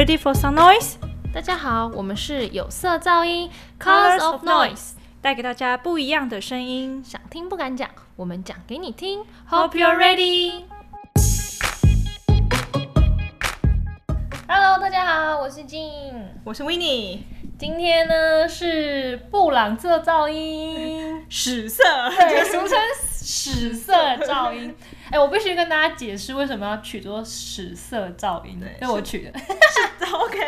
[0.00, 0.94] Ready for some noise？
[1.30, 7.04] 大家好，我们是有色噪音 （Colors of Noise），带给大家不一样的声音。
[7.04, 9.22] 想听不敢讲，我们讲给你听。
[9.50, 10.62] Hope you're ready。
[14.48, 15.92] Hello，大家好，我是静。
[16.44, 17.26] 我是 w i n n i e
[17.58, 21.84] 今天呢是布朗色噪音， 屎色。
[22.16, 23.92] 对，俗称屎色
[24.24, 24.74] 噪音。
[25.10, 29.32] 哎、我必须跟大家解释为什么要取作屎色噪音，对因为我取的，
[30.12, 30.38] OK。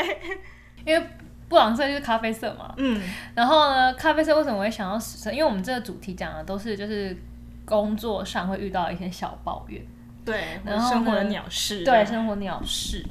[0.84, 1.06] 因为
[1.48, 2.72] 布朗色就是咖啡色嘛。
[2.77, 3.00] 嗯，
[3.34, 5.30] 然后呢，咖啡色为什么我会想到屎色？
[5.30, 7.16] 因为我们这个主题讲的都是就是
[7.64, 9.80] 工作上会遇到一些小抱怨，
[10.24, 11.84] 对，然后生活的鸟事。
[11.84, 13.05] 对，生活鸟事。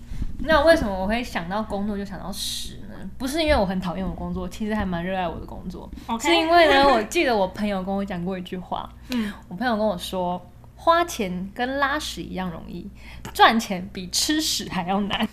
[0.43, 2.95] 那为什么我会想到工作就想到屎呢？
[3.17, 5.89] 不是因为我很讨厌我工作，其实还蛮热爱我的工作
[6.19, 10.43] 是因为呢，我记得我朋友跟我讲过一句话，嗯，我朋友跟我说，
[10.83, 12.89] 花钱跟拉屎一样容易，
[13.35, 15.27] 赚钱比吃屎还要难。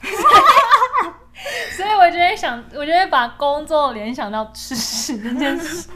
[1.75, 5.89] 所以我就会想，我就会把工作联想到吃屎这件事。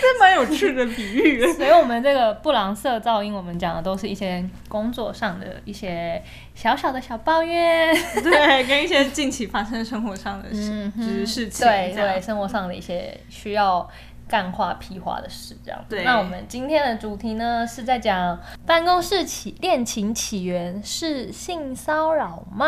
[0.00, 1.44] 这蛮有趣的比喻。
[1.52, 6.22] 所以，我们这个布朗色噪音，我们讲的都是一些工作上的一些
[6.54, 7.92] 小小的小抱怨。
[8.22, 11.66] 对，跟一些近期发生生活上的事，嗯事情。
[11.66, 13.86] 对对，生活上的一些需要
[14.28, 15.84] 干话屁话的事，这样。
[15.88, 22.66] 对那我们今天的主题呢，是在讲办公室起恋情起源是性骚扰吗？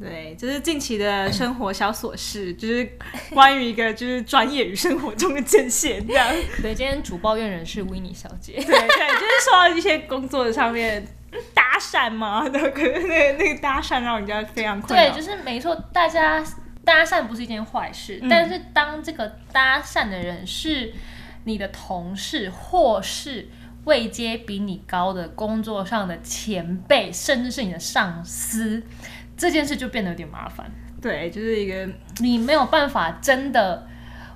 [0.00, 2.98] 对，就是近期的生活小琐事，就是
[3.30, 6.28] 关于一个就是专业与生活中的界限这样。
[6.60, 8.54] 对，今天主抱怨人是维尼小姐。
[8.58, 8.76] 对对，
[9.12, 11.06] 就是说到一些工作的上面
[11.54, 16.44] 搭讪嘛，对，可是那个那个搭讪让人家非常困对，就是没错，大家
[16.84, 20.92] 搭讪不是一件坏事，嗯但是当这个搭讪的人是
[21.44, 23.48] 你的同事，或是
[23.84, 28.82] 位阶比你高的工作上的前辈，甚至是你的上司，
[29.36, 30.70] 这件事就变得有点麻烦。
[31.02, 31.86] 对，就是一个
[32.20, 33.86] 你没有办法真的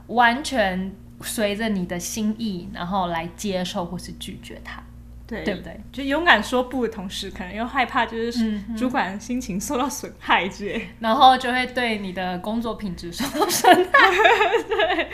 [0.09, 0.93] 完全
[1.23, 4.83] 随着你的心意，然后来接受或是拒绝他，
[5.29, 5.79] 对对不对？
[5.93, 10.89] 就勇敢说不的同时，可能又害怕就是嗯主管心情受到损害之类。
[10.99, 13.81] 然后就会对你的工作品质受到损害。
[14.67, 15.09] 对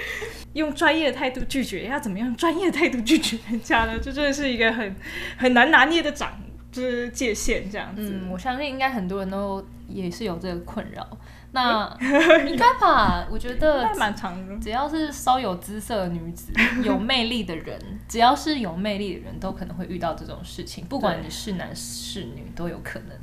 [0.52, 3.98] 用专业的态度拒绝，要怎么样专业的态度拒绝人家呢？
[4.00, 4.94] 这真的是一个很
[5.36, 6.32] 很难拿捏的掌，
[6.70, 8.02] 就是界限这样子。
[8.02, 11.04] 嗯，我相信应该很多人都也是有这个困扰。
[11.54, 11.88] 那
[12.46, 13.26] 应该吧？
[13.30, 14.58] 我觉得还蛮长的。
[14.58, 23.16] 只要是稍有姿色的女子、 有魅力的人，只要是有魅力的人，都可能会遇到这种事情，不管你是男是女都有可能。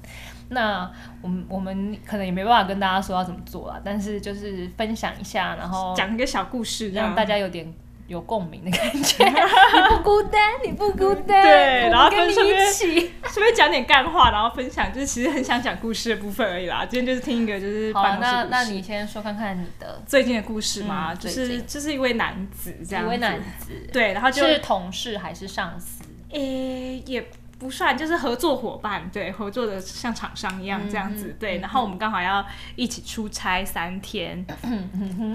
[0.47, 0.89] 那
[1.21, 7.73] 我们我们可能也没办法跟大家说要怎么做啦，但是就是分享一下，然后讲一个小故事，让大家有点
[8.11, 9.23] 有共鸣的感觉。
[9.25, 13.11] 你不孤单，你不孤单，对然后跟你一起。
[13.31, 16.85] 顺便讲点干话，然后分享，就是其实很想讲故事的部分而已啦。
[16.85, 26.03] 今天就是听一个就是好啊，办公室那那你先说看看你的最近的故事嘛，嗯就是就是一位男子这样子，一位男子，对，然后就是同事还是上司？
[26.31, 27.25] 诶、也
[27.61, 31.59] 不算，就是合作伙伴，对，合作的像厂商一样这样子，对。
[31.59, 32.43] 然后我们刚好要
[32.75, 34.43] 一起出差三天，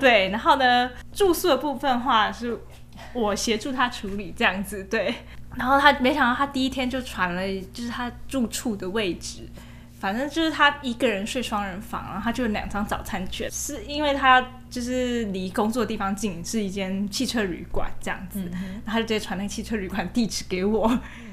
[0.00, 0.28] 对。
[0.31, 2.59] 然后呢，住宿的部分的话是
[3.12, 5.14] 我协助他处理这样子，对。
[5.54, 7.42] 然后他没想到他第一天就传了，
[7.72, 9.48] 就是他住处的位置。
[9.98, 20.87] 反正就是他一个人睡双人房，然后他就有两张早餐券，是因为他就是离工作的地方近，是一间汽车旅馆这样子，然后他就直接传那个汽车旅馆地址给我，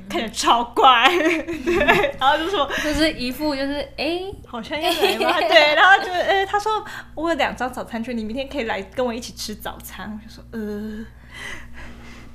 [0.09, 1.07] 看起来超怪，
[1.65, 6.83] 对，然后就说就是一副就是哎、好像要来吧， 对，然后就呃他说
[7.15, 11.05] 我有两张早餐券，你明天可以来跟我一起吃早餐，我就说呃。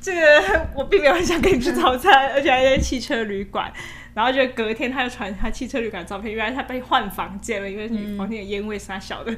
[0.01, 3.71] 这个我并没有很想跟你吃早餐， 而且还在汽车旅馆。
[4.15, 9.33] 然后就隔天他就传他汽车旅馆照片，原来他被换房间了，因为女房间的烟味是他小的。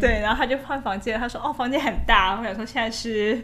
[0.00, 3.42] 对，然后他就换房间，他说哦房间很大，我想说现在是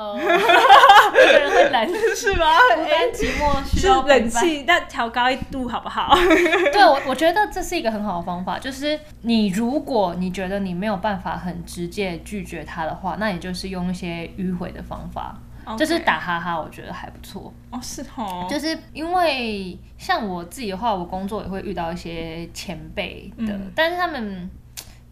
[0.00, 2.46] 呃，一个人会冷，是吗？
[2.74, 4.00] 孤单寂寞需要。
[4.02, 6.14] 冷气，但调高一度好不好？
[6.72, 15.36] 对我，我觉得这是一个很好的方法，就是你如果你觉得你没有办法很直接拒绝他的话，那你就是用一些迂回的方法。
[15.78, 17.52] 就是打哈哈，我觉得还不错。
[17.70, 24.50] 哦，是哦，就是因为像我自己的话，我工作也会遇到一些前辈的，嗯但是他们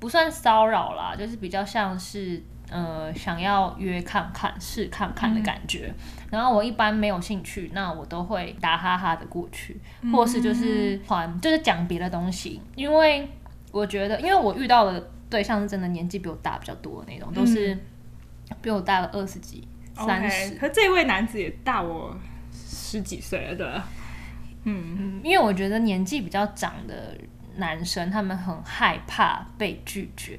[0.01, 5.93] 不算骚扰啦，就是比较像是呃想要约看看、试看看的感觉。
[6.31, 9.81] 然后我一般没有兴趣，那我都会打哈哈的过去，
[10.13, 13.29] 或是就是传就是讲别的东西，因为
[13.73, 17.77] 我觉得，因为我遇到的对象是真的年纪比我大比较多的那种，都是
[18.61, 19.67] 比我大了二十几。
[20.07, 22.17] 三十，可这位男子也大我
[22.53, 23.89] 十几岁了，对吧？
[24.63, 27.19] 嗯，嗯，因为我觉得年纪比较长的
[27.57, 30.39] 男生，他们很害怕被拒绝，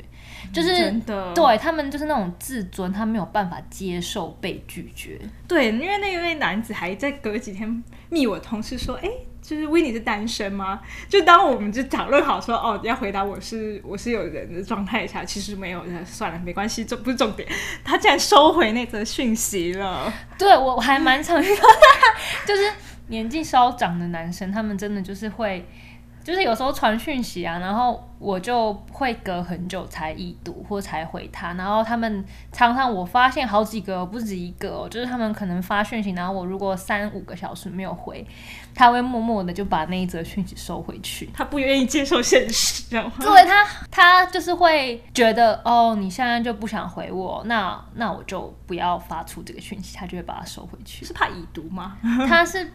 [0.54, 0.92] 就是
[1.36, 5.20] 对他们就是那种自尊，他没有办法接受被拒绝。
[5.48, 9.10] 对，因为那位男子还在隔几天密我同事说，哎、
[9.42, 10.80] 就是维尼是单身吗？
[11.08, 17.48] 就当我们就讨论好说，哦，要回答我是我是有人的状态下，其实没有，那算了，没关系，这不是重点。
[17.84, 21.64] 他竟然收回那则讯息了，对我我还蛮常遇到，
[22.46, 22.72] 就是
[23.08, 25.66] 年纪稍长的男生，他们真的就是会，
[26.24, 38.26] 就是有时候传讯息啊，然后我就会隔很久才已读或才回他，然后他们常常我发现好几个不止一个哦，就是他们可能发讯息，然后我如果三五个小时没有回，
[38.76, 41.30] 他会默默的就把那一则讯息收回去。
[41.34, 43.14] 他不愿意接受现实，知道吗？
[43.20, 51.06] 对他，他就是会觉得哦，你现在就不想回我，那那我就不要发出这个讯息，他就会把它收回去。
[51.06, 51.98] 是怕已读吗？
[52.28, 52.70] 他是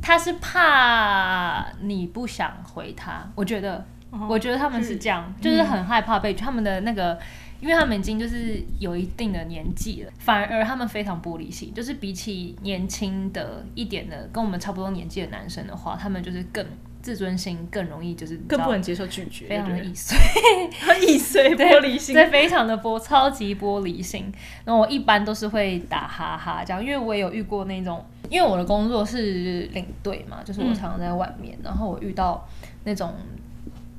[0.00, 3.84] 他是怕你不想回他，我觉得，
[4.14, 7.18] 哦我觉得他们是这样，就是很害怕被他们的那个。
[7.60, 16.66] 因为他们已经就是有一定的年纪了，反而他们非常玻璃心，就是比起年轻的一点的跟我们差不多年纪的男生的话，他们就是更
[17.00, 20.18] 自尊心更容易就是更不能接受拒绝，非常的易碎，
[21.08, 22.14] 易碎 玻璃心。
[22.14, 24.30] 对，非常的玻，超级玻璃心。
[24.66, 32.46] 然后我一般都是会打哈哈这样，因为我也有遇过那种，因为我的工作是领队嘛，就是我常常在外面，然后我遇到
[32.84, 33.14] 那种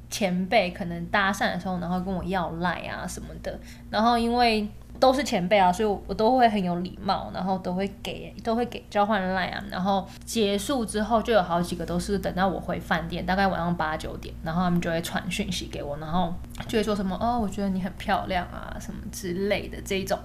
[0.09, 3.59] 前辈可能搭讪的时候，然后跟我要赖啊什么的，
[3.89, 4.67] 然后因为。
[4.97, 16.33] 都是前辈啊，所以我我都会很有礼貌，然后都会给都会给交换赖啊，然后结束之后就有好几个都是等到我回饭店，大概晚上八九点，然后他们就会传讯息给我，然后
[16.69, 20.17] 就会说什么哦，我觉得你很漂亮啊什么之类的这一种，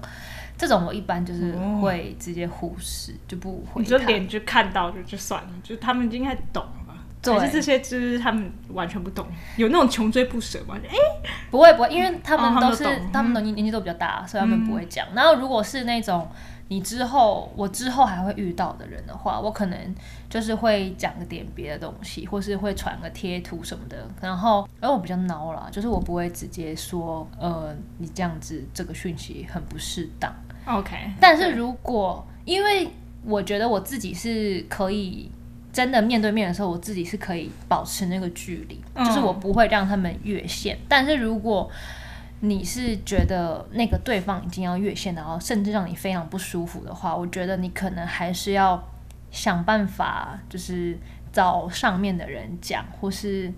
[0.57, 4.07] 这种我一般就是会直接忽视，就不回你就他。
[4.07, 6.65] 脸就看到就就算了，就他们应该懂
[7.23, 7.39] 了吧？
[7.39, 9.27] 对还是这些就是他们完全不懂，
[9.57, 10.77] 有那种穷追不舍吗？
[10.83, 10.95] 哎、
[11.51, 15.07] 不会不会，因为他们都是、他们的年年纪都比较大，所以他们不会讲。
[15.15, 16.29] 然后如果是那种
[16.69, 19.95] 你之后我之后还会遇到的人的话，我可能
[20.29, 24.09] 就是会讲个点别的东西，或是会传个贴图什么的。
[24.21, 30.33] 然后，而我比较孬啦，就是我不会直接说，呃，你这样子这个讯息很不适当。
[30.67, 32.89] OK，但是如果因为
[33.25, 35.29] 我觉得我自己是可以
[35.73, 40.79] 真的面对面的时候，我自己是可以保持那个距离，嗯就是我不会让他们越线。
[40.89, 41.71] 但是如果
[42.41, 48.83] 你是觉得那个对方已经要越线，然后甚至让你非常不舒服的话，我觉得你可能还是要
[49.31, 50.99] 想办法，就是
[51.33, 53.53] 找上面的人讲，或是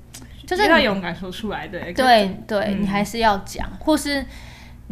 [0.46, 1.78] 就是要你勇敢说出来的。
[1.92, 4.24] 对对，嗯你还是要讲，或是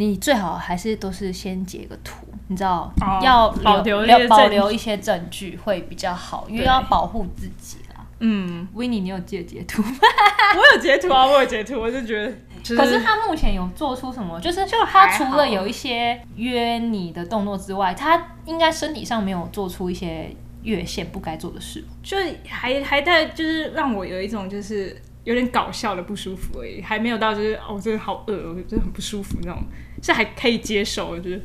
[0.01, 8.07] 你最好还是都是先截个图，你知道，哦要保留一要保留一些证据会比较好，因为要保护自己啦。
[8.21, 9.91] 嗯，w i n n 你有截截图吗？
[10.57, 12.33] 我有截图啊，我有截图，我就觉得，
[12.63, 14.41] 就是、可是他目前有做出什么？
[14.41, 21.85] 就是就他除了有一些约你的动作之外，他应该身体上没有做出一些越线不该做的事。
[22.03, 22.17] 就
[22.49, 29.63] 还还在就是让我有一种就是有点搞笑的不舒服而已，还没有到就是哦，真的好饿，我真的很不舒服那种，
[30.03, 31.43] 是还可以接受，我觉得，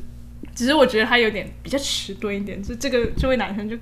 [0.54, 3.76] 只是我觉得他有点比较迟钝一点，就这个这位男生就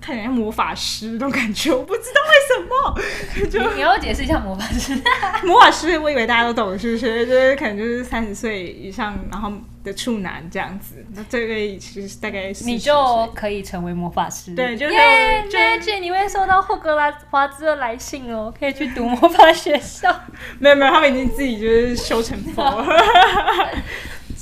[0.00, 4.94] 看起来像魔法师那种感觉，我不知道为什么，就你你要解释一下魔法师？
[5.44, 7.26] 魔法师，我以为大家都懂，是不是？
[7.26, 11.04] 就是可能就是三十岁以上，然后的处男这样子。
[11.14, 14.54] 那这个其实大概40你就可以成为魔法师。
[14.54, 20.14] 对就是耶就 Magic，你会收到霍格拉华兹的来信哦，可以去读 魔法学校。
[20.58, 22.86] 没有没有，他们已经自己就是修成佛了，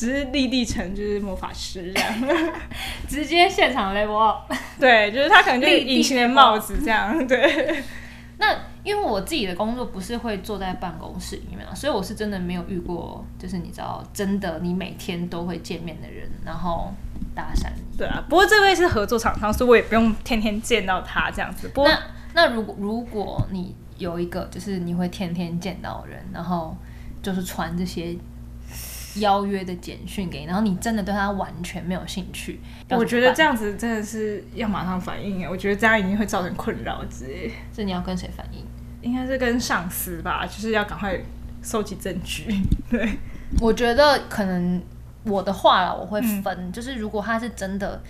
[0.04, 2.14] 只是立地成就是魔法师这样。
[3.08, 4.52] 直接现场 level up。
[4.78, 7.26] 对，就是他可能就隐形的帽子这样。
[7.26, 7.82] 对，
[8.36, 16.92] 那因为我自己的工作不是会坐在办公室里面啊，所以我是真的没有遇过，就是你知道，真的你每天都会见面的人，然后
[17.34, 17.68] 搭讪。
[17.96, 18.22] 对啊。
[18.28, 21.68] 不过这位是合作厂商，所以我也不用天天见到他这样子。
[21.68, 21.98] 不过那
[22.34, 26.76] 那如果如果你有一个就是你会天天见到人，然后
[27.22, 28.14] 就是传这些
[29.16, 37.50] 邀约的简讯给你，然后你真的对他完全没有兴趣，我觉得这样子真的是要马上反应哎，我觉得这样一定会造成困扰之类。
[37.72, 38.64] 这你要跟谁反应？
[39.02, 41.18] 应该是跟上司吧，就是要赶快
[41.62, 42.62] 收集证据。
[42.90, 43.18] 对，
[43.60, 44.82] 我觉得可能
[45.24, 48.02] 我的话啦，我会分，就是如果他是真的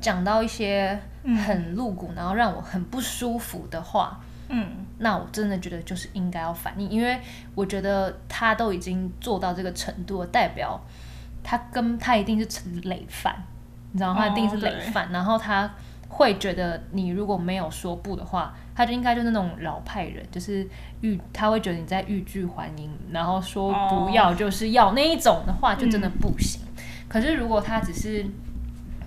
[0.00, 0.98] 讲到一些
[1.46, 4.18] 很露骨，然后让我很不舒服的话，
[4.52, 4.68] 嗯，
[4.98, 7.18] 那我真的觉得就是应该要反应，因为
[7.54, 10.80] 我觉得他都已经做到这个程度了，代表
[11.42, 13.34] 他跟他一定是成累犯，
[13.92, 14.20] 你知道吗？
[14.20, 15.68] 他一定是累犯，然后他
[16.08, 20.68] 会觉得你如果没有说不的话，他就应该就是那种老派人，就是
[21.00, 26.60] 欲他会觉得你在欲拒还迎，然后说哦不要就是要那一种的话，就真的不行。
[27.08, 28.24] 可是如果他只是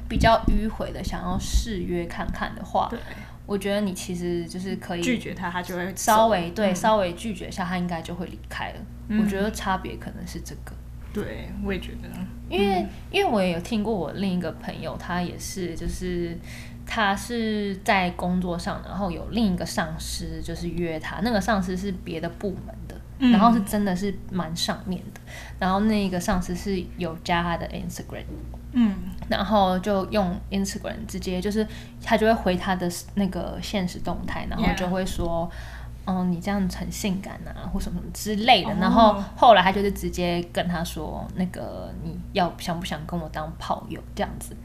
[0.07, 2.99] 比较迂回的想要试约看看的话，对，
[3.45, 9.19] 我觉得你其实就是可以拒绝他，他就会稍微对、稍微拒绝一下，他应该就会离开了。
[9.21, 10.73] 我觉得差别可能是这个。
[11.13, 12.09] 对，我也觉得，
[12.49, 16.37] 因为、因为我也有听过我另一个朋友，他也是就是
[16.85, 23.31] 他是在工作上，然后有另一个上司就是约他，那个上司是别的部门的，嗯。
[23.31, 25.21] 然后是真的是蛮上面的，
[25.57, 28.25] 然后那个上司是有加他的 Instagram，
[28.73, 28.93] 嗯，
[29.29, 31.67] 然后就用 Instagram 直接就是
[32.03, 35.49] 他就会回他的那个现实动态，然后就会说。
[36.07, 38.69] 嗯，你这样子很性感啊，或什么之类的。
[38.69, 44.55] 哦然后后来他就是直接跟他说，那个你要想不想跟我当炮友这样子。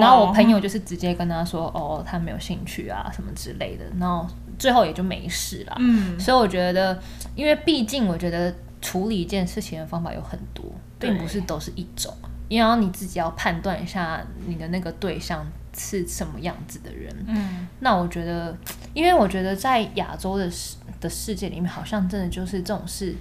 [0.00, 3.84] 然后我朋友就是直接跟他说，哦，他没有兴趣啊，什么之类的。
[3.98, 4.24] 然后
[4.56, 5.74] 最后也就没事了。
[5.80, 6.96] 嗯，所以我觉得，
[7.34, 10.64] 因为毕竟我觉得处理一件事情的方法有很多，
[11.00, 12.14] 对并不是都是一种，
[12.48, 15.46] 因为要你自己要判断一下你的那个对象
[15.76, 17.14] 是什么样子的人。
[17.26, 18.56] 嗯，那我觉得，
[18.92, 23.14] 因为我觉得在亚洲的世的世界里面，好像真的就是这种事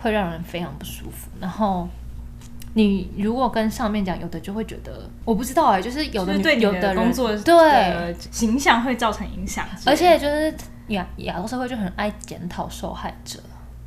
[0.00, 1.28] 会让人非常不舒服。
[1.40, 1.88] 然后
[2.74, 10.54] 你如果跟上面讲，有的就会觉得我不知道哎、就是有的就是对你有的工作对，形象会造成影响而且就是
[10.88, 13.38] 亚亚洲社会就很爱检讨受害者。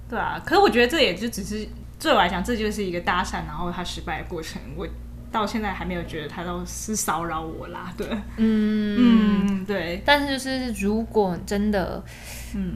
[0.07, 1.67] 对啊，可是我觉得这也就只是
[1.99, 4.61] 对我来讲，这就是一个搭讪，然后他失败的过程。
[4.75, 4.87] 我
[5.31, 12.11] 到现在还没有觉得他都是骚扰我啦，对，嗯，嗯，对，但是就是如果真的嗯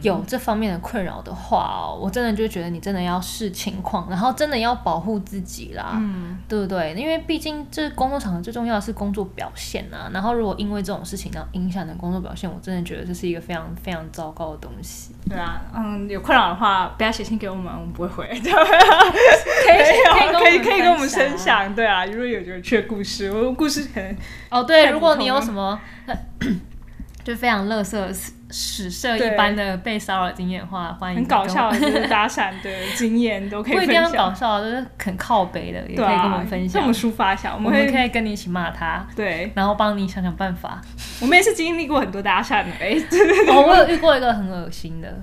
[0.01, 6.93] 有这方面的困扰的话哦，我真的就觉得你真的要视情况，然后真的要保护自己啦，嗯，对不对？
[6.95, 10.09] 因为毕竟这工作场合最重要的是工作表现啊。
[10.13, 15.15] 然后如果因为这种事情然后影响你的工作表现，我真的觉得这是一个非常非常糟糕的东西。
[15.29, 21.37] 对啊，嗯，有困扰的话不要写信给我们，我们不会回，对，可以可以 可以跟我们分分。
[21.37, 24.15] 享，对啊，如果有有趣的故事，我故事可能
[24.49, 25.79] 哦，对，如果你有什么
[27.23, 28.11] 就非常乐色
[28.51, 36.73] 史社一般的被骚扰经验的话，欢迎很搞笑的， 搭讪的经验都可以分不一定要搞享，笑，就是很靠北的，也可以跟我们分享。
[36.73, 40.81] 跟我们抒发一下，我我们可以跟你一起骂他，对，然后帮你想想办法。
[41.21, 42.95] 我们也是经历过很多搭讪的，哎，
[43.53, 45.13] 哦，我有遇过一个很恶心的，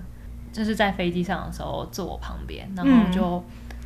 [0.53, 3.45] 就是在飞机上的时候坐我旁边，然后嗯就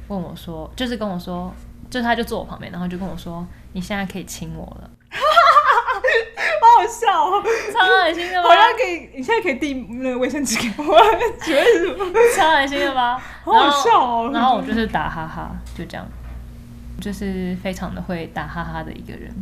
[0.09, 1.52] 问我说，就是跟我说，
[1.88, 4.90] 就是他就坐我旁边，然后就跟我说，你现在可以亲我了，
[6.81, 8.55] 好好笑哦，超恶心的吧好？
[8.55, 10.99] 像可以，你现在可以递那个卫生纸给我，
[11.43, 12.05] 请问是什么？
[12.37, 13.21] 超恶心的吧？
[13.45, 16.07] 好好笑哦然后然后我就是打哈哈，就这样。
[17.01, 19.35] 就是非常的会打哈哈的一个人，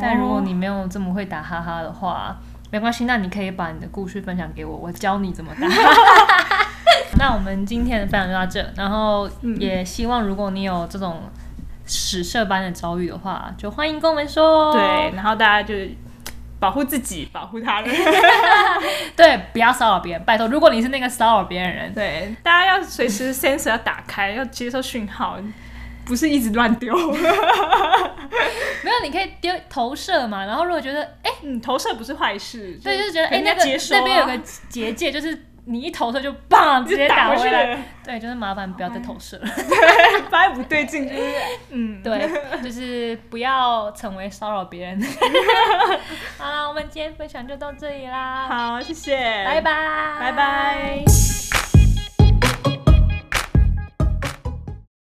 [0.00, 2.36] 但如果你没有这么会打哈哈的话，
[2.70, 5.66] 没关系，那你可以把你的故事分享给我，我教你怎么打。
[7.18, 9.28] 那我们今天的分享就到这，然后
[9.58, 11.22] 也希望如果你有这种
[11.84, 14.72] 史社般的遭遇的话，就欢迎跟我们说。
[14.72, 15.74] 对，然后大家就
[16.60, 17.92] 保护自己，保护他人。
[19.16, 20.46] 对，不要骚扰别人，拜托。
[20.46, 25.38] 如果你是那个骚扰别人的人，对，大家要随时 sensor 要打开，要接受讯号，
[26.04, 26.94] 不是一直乱丢。
[28.82, 31.30] 没有你可以丢投射嘛，然后如果觉得哎。
[31.42, 32.78] 你，投射不是坏事。
[32.84, 34.38] 对，就是觉得哎、那个那边有个
[34.68, 37.78] 结界，就是你一投射就棒，直接打回来。
[38.02, 39.46] 对，就是麻烦不要再投射了。
[39.56, 41.22] 对，发现不对劲，就是
[41.70, 42.28] 嗯，对，
[42.60, 45.00] 就是不要成为骚扰别人。
[46.36, 49.72] 好啦，我们今天分享就到这里啦，好，谢谢，拜拜，
[50.18, 51.49] 拜拜。